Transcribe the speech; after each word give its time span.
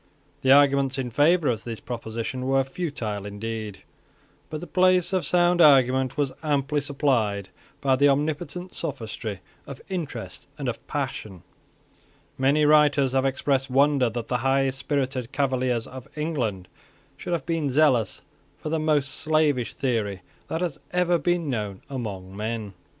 The 0.41 0.51
arguments 0.51 0.97
in 0.97 1.11
favour 1.11 1.47
of 1.47 1.63
this 1.63 1.79
proposition 1.79 2.47
were 2.47 2.63
futile 2.63 3.23
indeed: 3.23 3.83
but 4.49 4.59
the 4.59 4.65
place 4.65 5.13
of 5.13 5.23
sound 5.27 5.61
argument 5.61 6.17
was 6.17 6.31
amply 6.41 6.81
supplied 6.81 7.49
by 7.81 7.95
the 7.95 8.09
omnipotent 8.09 8.73
sophistry 8.73 9.41
of 9.67 9.79
interest 9.89 10.47
and 10.57 10.67
of 10.67 10.87
passion. 10.87 11.43
Many 12.35 12.65
writers 12.65 13.11
have 13.11 13.27
expressed 13.27 13.69
wonder 13.69 14.09
that 14.09 14.27
the 14.27 14.37
high 14.37 14.71
spirited 14.71 15.31
Cavaliers 15.31 15.85
of 15.85 16.07
England 16.17 16.67
should 17.15 17.33
have 17.33 17.45
been 17.45 17.69
zealous 17.69 18.23
for 18.57 18.69
the 18.69 18.79
most 18.79 19.09
slavish 19.13 19.75
theory 19.75 20.23
that 20.47 20.61
has 20.61 20.79
ever 20.89 21.19
been 21.19 21.47
known 21.47 21.83
among 21.91 22.35
men. 22.35 22.73